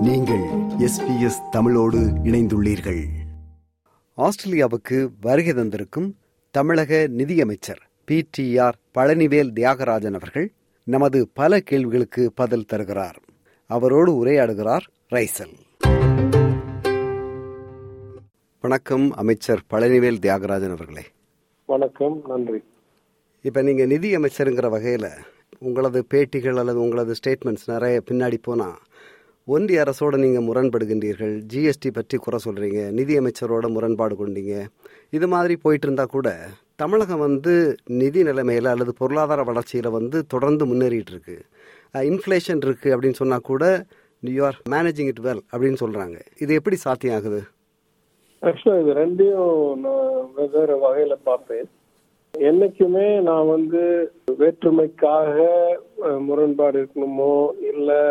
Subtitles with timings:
[0.00, 0.42] நீங்கள்
[0.78, 3.06] எஸ்பிஎஸ் தமிழோடு இணைந்துள்ளீர்கள்.
[4.16, 6.16] ஆஸ்திரேலியாவுக்கு வருகை தந்திருக்கும்
[6.50, 10.52] தமிழக நிதியமைச்சர் P T R Palanivel Thiagarajan அவர்கள்
[10.84, 13.20] நமது பல கேள்விகளுக்கு பதில் தருகிறார்.
[13.66, 15.54] அவரோடு உரையாடுகிறார் ரைசல்.
[18.60, 21.04] வணக்கம் அமைச்சர் பழனிவேல் தியாகராஜன் அவர்களே.
[21.66, 22.62] வணக்கம் நன்றி.
[23.42, 25.10] இப்போ நீங்கள் நிதி அமைச்சருங்கிற வகையில்
[25.58, 28.78] உங்களது பேட்டிகள் அல்லது உங்களது ஸ்டேட்மெண்ட்ஸ் நிறைய பின்னாடி போனால்
[29.54, 31.34] ஒன்றிய அரசோடு நீங்கள் முரண்படுகின்றீர்கள்.
[31.52, 34.54] ஜிஎஸ்டி பற்றி குறை சொல்கிறீங்க நிதியமைச்சரோட முரண்பாடு கொண்டீங்க.
[35.16, 36.28] இது மாதிரி போயிட்டு இருந்தால் கூட
[36.82, 37.54] தமிழகம் வந்து
[38.00, 41.36] நிதி நிலைமையில் அல்லது பொருளாதார வளர்ச்சியில் வந்து தொடர்ந்து முன்னேறிட்டு இருக்கு
[42.10, 43.64] இன்ஃப்ளேஷன் இருக்குது அப்படின்னு சொன்னால் கூட
[44.22, 47.42] you are managing it well அப்படின்னு சொல்கிறாங்க இது எப்படி சாத்தியம் ஆகுது
[48.42, 50.08] ஆக்சுவலா இது ரெண்டையும் நான்
[50.38, 51.68] வெவ்வேறு வகையில பார்ப்பேன்.
[52.34, 53.82] என்னைக்குமே நான் வந்து
[54.40, 55.36] வேற்றுமைக்காக
[56.28, 57.34] முரண்பாடு இருக்கணுமோ
[57.72, 58.02] இல்லை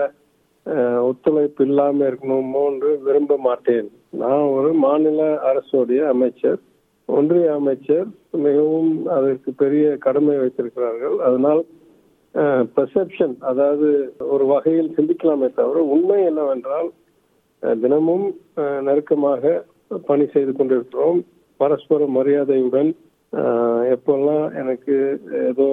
[1.20, 3.88] ஒத்துழைப்பு இல்லாமல் இருக்கணுமோ என்று விரும்ப மாட்டேன்.
[4.20, 6.60] நான் ஒரு மாநில அரசுடைய அமைச்சர்.
[7.10, 8.08] ஒன்றிய அமைச்சர்
[8.46, 11.16] மிகவும் அதற்கு பெரிய கடமை வைத்திருக்கிறார்கள்.
[11.28, 11.62] அதனால்
[12.76, 13.90] பெர்செப்ஷன் அதாவது
[14.34, 16.90] ஒரு வகையில் சிந்திக்கலாமே தவிர உண்மை என்னவென்றால்
[17.84, 18.26] தினமும்
[18.88, 19.54] நெருக்கமாக
[20.10, 21.20] பணி செய்து கொண்டிருக்கிறோம்.
[21.60, 22.92] பரஸ்பர மரியாதையுடன்
[23.96, 24.96] எப்பெல்லாம் எனக்கு
[25.50, 25.68] ஏதோ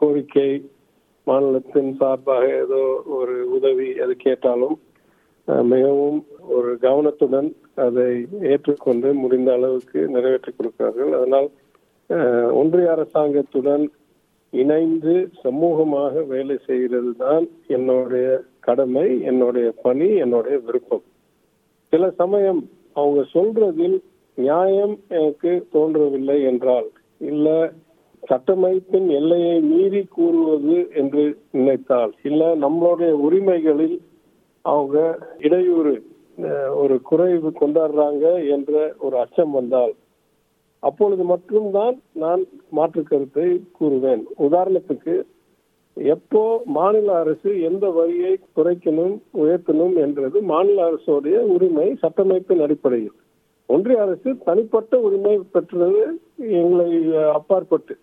[0.00, 0.50] கோரிக்கை
[1.26, 2.80] மாநிலத்தின் சார்பாக ஏதோ
[3.16, 4.76] ஒரு உதவி அது கேட்டாலும்
[5.66, 6.18] மிகவும்
[6.50, 7.48] ஒரு கவனத்துடன்
[7.84, 8.06] அதை
[8.50, 11.12] ஏற்றுக்கொண்டு முடிந்த அளவுக்கு நிறைவேற்றி கொடுக்கிறார்கள்.
[11.14, 11.48] அதனால்
[12.10, 13.84] அஹ், ஒன்றிய அரசாங்கத்துடன்
[14.52, 18.28] இணைந்து சமூகமாக வேலை செய்கிறது தான் என்னுடைய
[18.60, 21.04] கடமை என்னுடைய பணி என்னுடைய விருப்பம்.
[21.92, 22.60] சில சமயம்
[22.96, 23.96] அவங்க சொல்றதில்
[24.38, 26.88] நியாயம் எனக்கு தோன்றவில்லை என்றால்
[27.24, 27.46] இல்ல
[28.22, 33.96] சட்டமைப்பின் எல்லையை மீறி கூறுவது என்று நினைத்தால் இல்ல நம்மளுடைய உரிமைகளில்
[34.64, 34.98] அவங்க
[35.38, 35.94] இடையூறு
[36.74, 39.94] ஒரு குறைவு கொண்டாடுறாங்க என்ற ஒரு அச்சம் வந்தால்
[40.82, 44.22] அப்பொழுது மட்டும்தான் நான் மாற்று கருத்தை கூறுவேன்.
[44.46, 45.14] உதாரணத்துக்கு
[45.96, 46.42] எப்போ
[46.76, 53.16] மாநில அரசு எந்த வரியை குறைக்கணும் உயர்த்தணும் என்றது மாநில அரசுடைய உரிமை சட்டமைப்பின் அடிப்படையில்.
[53.68, 56.00] ஒன்றிய அரசு தனிப்பட்ட உரிமை பெற்றது
[56.60, 56.88] எங்களை
[57.38, 57.94] அப்பாற்பட்டு.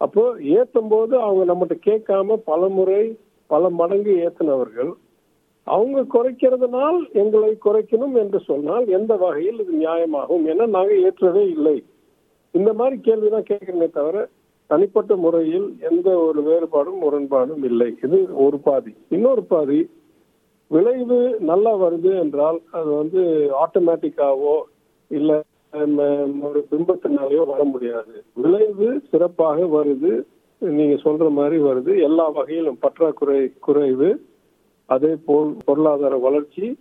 [0.00, 0.22] அப்போ
[0.58, 3.02] ஏத்தும் போது அவங்க நம்மகிட்ட கேட்காம பல முறை
[3.50, 4.92] பல மடங்கு ஏத்தினவர்கள்
[5.66, 11.76] அவங்க குறைக்கிறதுனால் எங்களை குறைக்கணும் என்று சொன்னால் எந்த வகையில் இது நியாயமாகும் என நாங்கள் ஏற்றதே இல்லை.
[12.54, 14.16] இந்த மாதிரி கேள்விதான் கேட்கணுமே தவிர
[14.70, 17.88] தனிப்பட்ட முறையில் எந்த ஒரு வேறுபாடும் முரண்பாடும் இல்லை.
[18.02, 18.92] இது ஒரு பாதி.
[19.08, 19.80] இன்னொரு பாதி
[20.70, 23.22] விளைவு நல்லா வருது என்றால் அது வந்து
[23.64, 24.54] ஆட்டோமேட்டிக்காவோ
[25.10, 25.38] இல்லை
[25.74, 28.24] ஒரு பிம்பத்தினாலேயோ வர முடியாது.
[28.34, 30.22] விளைவு சிறப்பாக வருது.
[30.58, 32.02] நீங்க சொல்ற மாதிரி வருது.
[32.02, 34.10] எல்லா வகையிலும் பற்றாக்குறை குறைவு.
[34.86, 36.78] அதே போல் பொருளாதார வளர்ச்சி.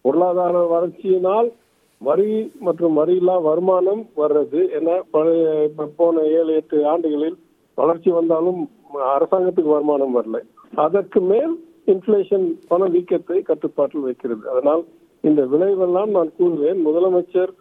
[0.00, 1.52] பொருளாதார வளர்ச்சியினால்
[1.98, 7.36] வரி மற்றும் வரியில்லா வருமானம் வர்றது ஏன்னா பழைய போன ஏழு எட்டு ஆண்டுகளில்
[7.74, 8.70] வளர்ச்சி வந்தாலும்
[9.16, 10.38] அரசாங்கத்துக்கு வருமானம் வரல.
[10.74, 11.54] அதற்கு மேல்
[11.86, 14.50] இன்ஃபிளேஷன் பண வீக்கத்தை கட்டுப்பாட்டில் வைக்கிறது.
[14.50, 14.84] அதனால்
[15.20, 16.78] இந்த விளைவெல்லாம் நான் கூறுவேன்.
[16.86, 17.52] முதலமைச்சர்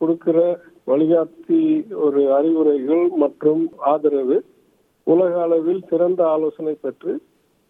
[0.00, 0.38] கொடுக்கிற
[0.86, 1.60] வழிகாட்டி
[1.98, 4.36] ஒரு அறிவுரைகள் மற்றும் ஆதரவு
[5.06, 7.12] உலக அளவில் சிறந்த ஆலோசனை பெற்று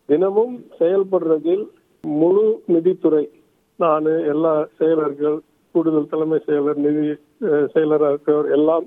[0.08, 1.64] தினமும் செயல்படுறதில்
[2.04, 3.24] முழு நிதித்துறை.
[3.78, 5.38] நான் எல்லா செயலர்கள்
[5.74, 7.06] கூடுதல் தலைமை செயலர் நிதி
[7.46, 8.86] அஹ், செயலராக இருக்கிறவர் எல்லாம்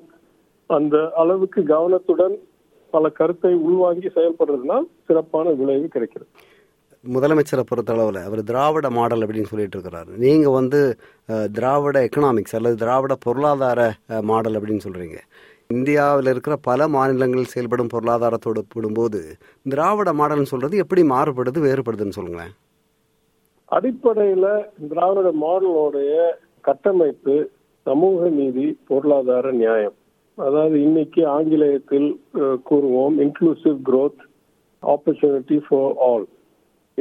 [0.69, 2.35] அந்த அளவுக்கு கவனத்துடன்
[2.93, 6.29] பல கருத்தை உள்வாங்கி செயல்படுறதுனால் சிறப்பான விளைவு கிடைக்கிறது.
[7.03, 10.11] முதலமைச்சரை பொறுத்தளவில் அவர் திராவிட மாடல் அப்படின்னு சொல்லிட்டு இருக்கிறாரு.
[10.23, 10.79] நீங்கள் வந்து
[11.57, 13.79] திராவிட எக்கனாமிக்ஸ் அல்லது திராவிட பொருளாதார
[14.31, 15.19] மாடல் அப்படின்னு சொல்கிறீங்க
[15.75, 19.19] இந்தியாவில் இருக்கிற பல மாநிலங்களில் செயல்படும் பொருளாதாரத்தோடு ஒப்பிடும்போது
[19.73, 22.53] திராவிட மாடல்னு சொல்கிறது எப்படி மாறுபடுது வேறுபடுதுன்னு சொல்லுங்களேன்.
[23.77, 24.51] அடிப்படையில்
[24.91, 26.13] திராவிட மாடலோடைய
[26.67, 27.35] கட்டமைப்பு
[27.87, 29.95] சமூக நீதி பொருளாதார நியாயம்.
[30.37, 32.09] அதாவது இன்னைக்கு ஆங்கிலேயத்தில்
[32.69, 34.19] கூறுவோம் inclusive growth
[34.83, 36.27] opportunity for all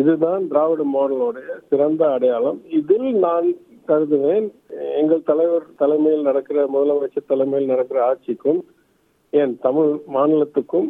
[0.01, 2.59] இதுதான் திராவிட மாடலோடைய சிறந்த அடையாளம்.
[2.79, 3.49] இதில் நான்
[3.89, 4.47] கருதுவேன்
[5.01, 8.61] எங்கள் தலைவர் தலைமையில் நடக்கிற முதலமைச்சர் தலைமையில் நடக்கிற ஆட்சிக்கும்
[9.31, 10.89] ஏன் தமிழ் மாநிலத்துக்கும்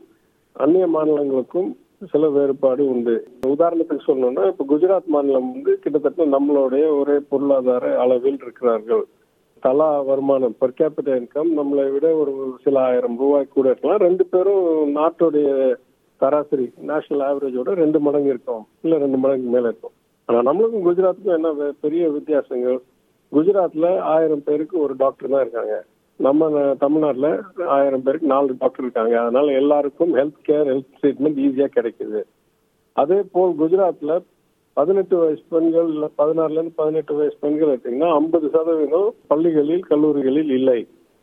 [0.65, 1.69] அந்நிய மாநிலங்களுக்கும்
[2.11, 3.15] சில வேறுபாடு உண்டு.
[3.47, 9.05] உதாரணத்துக்கு சொல்லணும்னா இப்ப குஜராத் மாநிலம் வந்து கிட்டத்தட்ட நம்மளுடைய ஒரே பொருளாதார அளவில் இருக்கிறார்கள்.
[9.65, 12.35] தலா வருமானம் per கேபிட்டல் இன்கம் நம்மளை விட ஒரு
[12.65, 14.05] சில ஆயிரம் ரூபாய் கூட இருக்கலாம்.
[14.06, 14.67] ரெண்டு பேரும்
[14.97, 15.49] நாட்டுடைய
[16.19, 18.62] சராசரி நேஷனல் ஆவரேஜோட ரெண்டு மடங்கு இருக்கும்.
[18.82, 19.94] இல்ல ரெண்டு மடங்கு மேல இருக்கும்.
[20.25, 22.79] ஆனா நம்மளுக்கும் குஜராத்துக்கும் என்ன பெரிய வித்தியாசங்கள்?
[23.32, 25.85] குஜராத்ல ஆயிரம் பேருக்கு ஒரு டாக்டர் தான் இருக்காங்க.
[26.17, 29.20] நம்ம தமிழ்நாட்டில் ஆயிரம் பேருக்கு நாலு டாக்டர் இருக்காங்க.
[29.20, 32.23] அதனால எல்லாருக்கும் ஹெல்த் கேர் ஹெல்த் ட்ரீட்மெண்ட் ஈஸியாக கிடைக்குது.
[32.93, 34.23] அதே போல் குஜராத்தில்
[34.73, 40.81] பதினெட்டு வயசு பெண்கள் இல்லை பதினாறுலேருந்து பதினெட்டு வயசு பெண்கள் எடுத்தீங்கன்னா ஐம்பது சதவீதம் பள்ளிகளில் கல்லூரிகளில் இல்லை.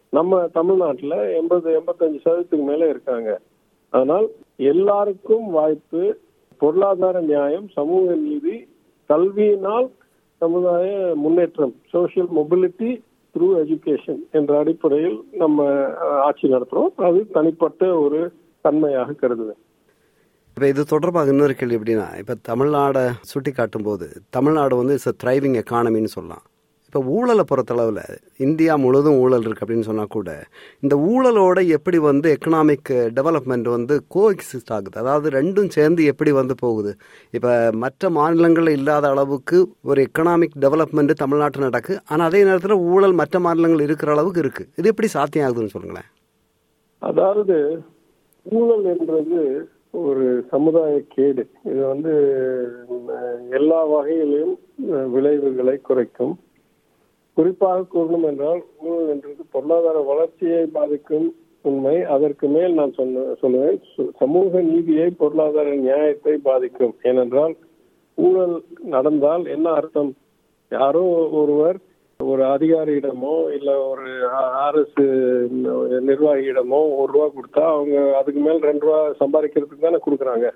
[0.09, 3.39] நம்ம தமிழ்நாட்டில் எண்பது எண்பத்தஞ்சு சதவீதத்துக்கு மேலே இருக்காங்க.
[3.95, 4.27] அதனால்
[4.71, 6.03] எல்லாருக்கும் வாய்ப்பு
[6.61, 8.55] பொருளாதார நியாயம் சமூக நீதி
[9.09, 9.87] கல்வியினால்
[10.41, 10.87] சமுதாய
[11.23, 12.89] முன்னேற்றம் சோசியல் மொபிலிட்டி
[13.35, 15.65] த்ரூ எஜுகேஷன் என்ற அடிப்படையில் நம்ம
[16.27, 16.91] ஆட்சி நடத்துறோம்.
[17.07, 18.19] அது தனிப்பட்ட ஒரு
[18.65, 19.61] தன்மையாக கருதுவேன்.
[20.57, 24.07] இப்போ இது தொடர்பாக இன்னொரு கேள்வி எப்படின்னா இப்போ தமிழ்நாடை சுட்டி காட்டும் போது
[24.37, 26.45] தமிழ்நாடு வந்து இட்ஸ் த்ரைவிங் எக்கானமின்னு சொல்லலாம்.
[26.95, 28.03] இப்போ ஊழலை பொறுத்தளவில்
[28.45, 30.29] இந்தியா முழுதும் ஊழல் இருக்கு அப்படின்னு சொன்னால் கூட
[30.83, 34.95] இந்த ஊழலோட எப்படி வந்து எக்கனாமிக் டெவலப்மெண்ட் வந்து கோ எக்ஸிஸ்ட் ஆகுது?
[35.01, 36.91] அதாவது ரெண்டும் சேர்ந்து எப்படி வந்து போகுது?
[37.37, 37.51] இப்போ
[37.83, 39.59] மற்ற மாநிலங்களில் இல்லாத அளவுக்கு
[39.89, 44.65] ஒரு எக்கனாமிக் டெவலப்மெண்ட் தமிழ்நாட்டில் நடக்கு ஆனால் அதே நேரத்தில் ஊழல் மற்ற மாநிலங்கள் இருக்கிற அளவுக்கு இருக்கு.
[44.79, 46.09] இது எப்படி சாத்தியம் ஆகுதுன்னு சொல்லுங்களேன்.
[47.09, 47.59] அதாவது
[48.45, 49.43] ஊழல் என்றது
[50.05, 50.25] ஒரு
[50.55, 51.45] சமுதாய கேடு.
[51.73, 52.15] இது வந்து
[53.59, 54.55] எல்லா வகையிலும்
[55.17, 56.35] விளைவுகளை குறைக்கும்.
[57.35, 62.03] குறிப்பாக கூறணும் என்றால் ஊழல் என்றது பொருளாதார வளர்ச்சியை பாதிக்கும் உண்மை.
[62.03, 66.95] அதற்கு மேல் நான் சொன்ன சொல்லுவேன் சு- சமூக நீதியை பொருளாதார நியாயத்தை பாதிக்கும்.
[67.03, 67.55] ஏனென்றால்
[68.15, 70.13] ஊழல் நடந்தால் என்ன அர்த்தம்?
[70.69, 71.77] யாரோ ஒருவர்
[72.23, 75.03] ஒரு அதிகாரியிடமோ இல்ல ஒரு அரசு
[75.89, 80.51] நிர்வாகியிடமோ ஒரு ரூபா கொடுத்தா அவங்க அதுக்கு மேல் ரெண்டு ரூபா சம்பாதிக்கிறதுக்கு தானே கொடுக்குறாங்க.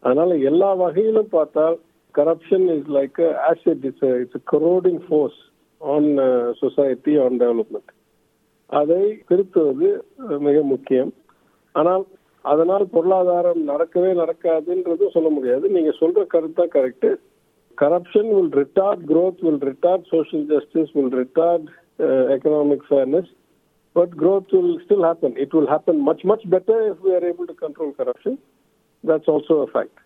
[0.00, 1.78] அதனால எல்லா வகையிலும் பார்த்தால்
[2.14, 5.52] corruption is like acid it's it's corroding force
[5.84, 6.08] on
[6.60, 7.90] society on development
[8.70, 9.88] அதை திருத்துவது
[10.40, 11.12] மிக முக்கியம்
[11.74, 12.04] ஆனால்
[12.44, 17.10] அதனால் பொருளாதாரம் நடக்கவே நடக்காதுன்றதும் சொல்ல முடியாது நீங்க சொல்ற கருத்தா correct
[17.78, 21.66] corruption will retard growth will retard social justice will retard
[22.34, 23.30] economic fairness
[23.96, 27.48] but growth will still happen it will happen much much better if we are able
[27.52, 28.38] to control corruption
[29.04, 30.00] that's also a fact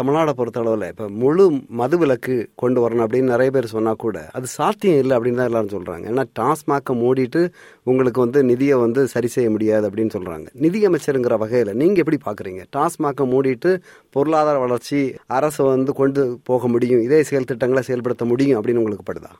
[0.00, 1.44] தமிழ்நாடை பொறுத்தளவில் இப்போ முழு
[1.80, 5.74] மது விலக்கு கொண்டு வரணும் அப்படின்னு நிறைய பேர் சொன்னா கூட அது சாத்தியம் இல்லை அப்படின்னு தான் எல்லாரும்
[5.74, 6.04] சொல்றாங்க.
[6.12, 7.42] ஏன்னா டாஸ்மாக்கை மூடிட்டு
[7.90, 10.46] உங்களுக்கு வந்து நிதியை வந்து சரி செய்ய முடியாது அப்படின்னு சொல்றாங்க.
[10.64, 12.62] நிதியமைச்சருங்கிற வகையில் நீங்க எப்படி பாக்குறீங்க?
[12.76, 13.72] டாஸ்மாக்கை மூடிட்டு
[14.16, 15.00] பொருளாதார வளர்ச்சி
[15.38, 19.32] அரசு வந்து கொண்டு போக முடியும் இதே செயல் திட்டங்களை செயல்படுத்த முடியும் அப்படின்னு உங்களுக்கு படுதா?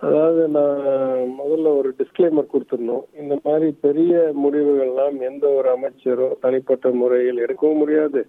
[0.00, 0.80] அதாவது நான்
[1.40, 4.14] முதல்ல ஒரு டிஸ்க்ளைமர் கொடுத்துருந்தோம் இந்த மாதிரி பெரிய
[4.44, 8.22] முடிவுகள்லாம் எந்த ஒரு அமைச்சரோ தனிப்பட்ட முறையில் எடுக்கவும் முடியாது.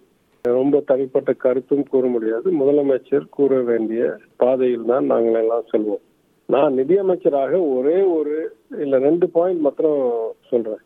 [0.52, 2.52] ரொம்ப தனிப்பட்ட கருத்தும் கூற முடியாது.
[2.52, 6.04] முதலமைச்சர் கூற வேண்டிய பாதையில் தான் நாங்கள் எல்லாம் செல்வோம்.
[6.46, 10.82] நான் நிதியமைச்சராக ஒரே ஒரு இல்ல ரெண்டு பாயிண்ட் மாத்திரம் சொல்றேன்.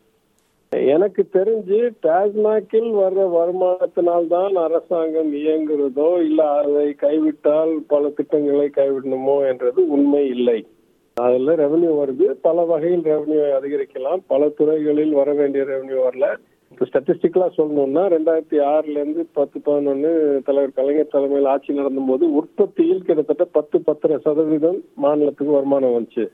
[0.69, 10.27] எனக்கு தெரிஞ்சு டாஸ்மாகில் வர்ற வருமானத்தினால்தான் அரசாங்கம் இயங்குறதோ இல்ல அதை கைவிட்டால் பல திட்டங்களை கைவிடணுமோ என்றது உண்மை
[10.27, 10.65] இல்லை.
[11.13, 12.31] அதுல ரெவன்யூ வருது.
[12.41, 14.17] பல வகையில் ரெவன்யூ அதிகரிக்கலாம்.
[14.27, 16.35] பல துறைகளில் வர வேண்டிய ரெவன்யூ வரல.
[16.71, 23.45] இப்போ ஸ்டாட்டிஸ்டிக்கலா சொல்லணும்னா ரெண்டாயிரத்தி ஆறுல இருந்து பத்து பதினொன்னு தலைவர் கலைஞர் தலைமையில் ஆட்சி நடந்தபோது உற்பத்தியில் கிட்டத்தட்ட
[23.57, 26.25] பத்து பத்தரை சதவீதம் மாநிலத்துக்கு வருமானம் வந்துச்சு.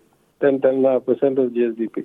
[0.42, 2.04] Ten ten percent of GSDP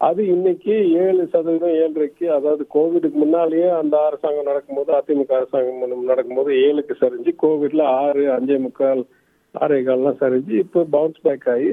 [0.00, 6.94] அது இன்னைக்கு ஏழு சதவீதம் ஏழரைக்கு அதாவது கோவிடுக்கு முன்னாலேயே அந்த அரசாங்கம் நடக்கும்போது அதிமுக அரசாங்கம் நடக்கும்போது ஏழுக்கு
[7.02, 9.02] சரிஞ்சு கோவிட்ல ஆறு அஞ்சே முக்கால்
[9.54, 11.70] ஆறே கால்லாம் சரிஞ்சு இப்போ பவுன்ஸ் பேக் ஆகி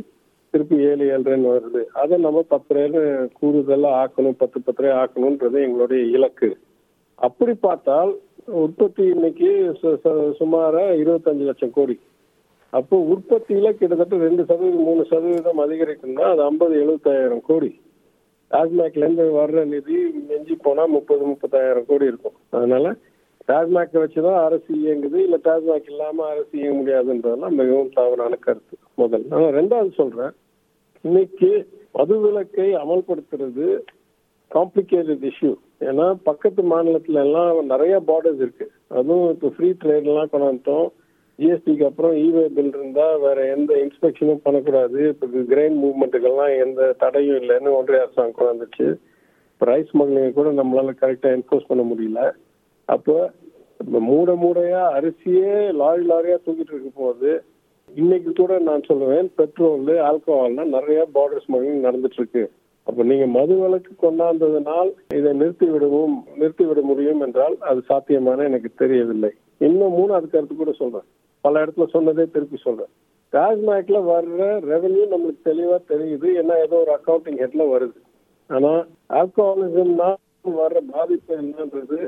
[0.51, 1.81] திருப்பி ஏழு ஏழரைன்னு வருது.
[2.01, 3.01] அதை நம்ம பத்து ரூபாய்னு
[3.39, 6.49] கூடுதலா ஆக்கணும் பத்து பத்து ரூபாய் ஆக்கணும்ன்றது எங்களுடைய இலக்கு.
[7.27, 8.11] அப்படி பார்த்தால்
[8.63, 9.49] உற்பத்தி இன்னைக்கு
[10.37, 11.95] சுமார இருபத்தஞ்சு லட்சம் கோடி.
[12.69, 17.71] அப்போ உற்பத்தியில கிட்டத்தட்ட ரெண்டு சதவீதம் மூணு சதவீதம் அதிகரிக்கும்னா அது ஐம்பது எழுபத்தாயிரம் கோடி.
[18.51, 19.97] டாஸ்மாக்ல இருந்து வர்ற நிதி
[20.29, 22.37] மிஞ்சி போனா முப்பது முப்பத்தாயிரம் கோடி இருக்கும்.
[22.49, 22.95] அதனால
[23.47, 25.17] டாஸ்மாக் வச்சுதான் அரசு இயங்குது.
[25.25, 28.77] இல்ல டாஸ்மாக் இல்லாம அரசு இயங்க முடியாதுன்றதெல்லாம் மிகவும் தவறான கருத்து.
[29.01, 30.33] முதல் நான் ரெண்டாவது சொல்றேன்.
[31.05, 31.49] இன்னைக்கு
[31.97, 33.67] மதுவிலக்கை அமல்படுத்துறது
[34.51, 35.51] காம்ப்ளிகேட்டட் இஷ்யூ
[35.89, 38.65] ஏன்னா பக்கத்து மாநிலத்துல எல்லாம் நிறைய பார்டர்ஸ் இருக்கு.
[38.99, 40.87] அதுவும் இப்போ ஃப்ரீ ட்ரேட் எல்லாம் கொண்டாந்தோம்
[41.39, 44.99] ஜிஎஸ்டிக்கு அப்புறம் இவே பில் இருந்தா வேற எந்த இன்ஸ்பெக்ஷனும் பண்ணக்கூடாது.
[45.13, 48.87] இப்போ கிரெயின் மூவ்மெண்ட்டுக்கெல்லாம் எந்த தடையும் இல்லைன்னு ஒன்றிய அரசாங்கம் கொண்டாந்துச்சு.
[49.61, 52.21] ரைஸ் ஸ்மக்லிங்கை கூட நம்மளால கரெக்டா என்ஃபோர்ஸ் பண்ண முடியல.
[52.85, 53.17] அப்போ
[54.09, 57.31] மூட மூடையா அரிசியே லாரி லாரியா தூக்கிட்டு இருக்கும் போது
[57.95, 62.43] இன்னைக்கு கூட நான் சொல்லுவேன் பெட்ரோல் ஆல்கஹால்னா நிறைய பார்டர் ஸ்மக்லிங் நடந்துட்டு இருக்கு
[62.87, 68.69] அப்ப நீங்க மது விலக்கு கொண்டாந்ததுனால் இதை நிறுத்தி விடவும் நிறுத்தி விட முடியும் என்றால் அது சாத்தியமான எனக்கு
[68.75, 69.31] தெரியவில்லை.
[69.67, 71.07] இன்னும் மூணு அதுக்கு கருத்து கூட சொல்றேன்.
[71.43, 72.91] பல இடத்துல சொன்னதே திருப்பி சொல்றேன்.
[73.33, 76.27] டாஸ்மாக்ல வர்ற ரெவென்யூ நம்மளுக்கு தெளிவா தெரியுது.
[76.41, 77.99] ஏன்னா ஏதோ ஒரு அக்கௌண்டிங் ஹெட்ல வருது.
[78.49, 78.71] ஆனா
[79.19, 80.09] ஆல்கஹாலிசம்னா
[80.61, 81.99] வர்ற பாதிப்பு என்னன்றது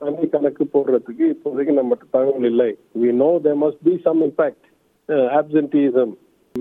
[0.00, 2.70] தனி கணக்கு போடுறதுக்கு இப்போதைக்கு நம்மகிட்ட தகவல் இல்லை.
[3.02, 4.66] We know they must be some impact
[5.12, 6.12] absenteeism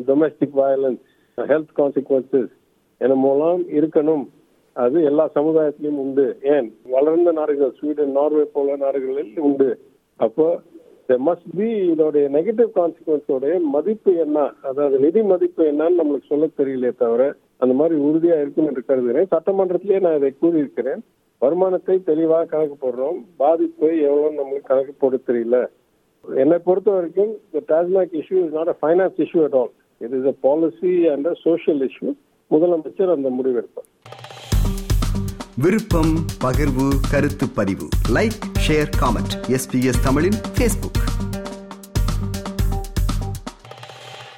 [0.08, 1.02] domestic violence
[1.38, 2.52] health consequences
[2.98, 4.28] என மூலம் இருக்கணும்.
[4.74, 6.38] அது எல்லா சமுதாயத்திலும் உண்டு.
[6.42, 6.78] ஏன்?
[6.84, 9.80] வளர்ந்த நாடுகள் ஸ்வீடன் நார்வே போல நாடுகளில் உண்டு.
[10.16, 10.60] அப்போ
[11.08, 14.52] மஸ்ட் பி இதோடைய நெகட்டிவ் கான்சிக்வன்ஸோடைய மதிப்பு என்ன?
[14.62, 19.28] அதாவது நிதி மதிப்பு என்னன்னு நம்மளுக்கு சொல்ல தெரியலையே தவிர அந்த மாதிரி உறுதியா இருக்கும் என்று கருதுகிறேன்.
[19.32, 21.02] சட்டமன்றத்திலேயே நான் இதை கூறியிருக்கிறேன்.
[21.40, 23.26] வருமானத்தை தெளிவாக கணக்கு போடுறோம்.
[23.38, 25.68] பாதிப்பு எவ்வளவு நம்மளுக்கு கணக்கு போட தெரியல.
[26.26, 30.26] என்னை பொறுத்த வரைக்கும் இந்த TASMAC issue is not a finance issue at all it is
[30.26, 32.10] a policy and a social issue
[32.52, 33.90] முதலமைச்சர் அந்த முடிவெடுப்பார்
[35.58, 36.14] விருப்பம்
[36.44, 37.88] பகிர்வு கருத்து பதிவு.
[38.14, 41.00] லைக் ஷேர் காமெண்ட் எஸ்பிஎஸ் தமிழின் ஃபேஸ்புக்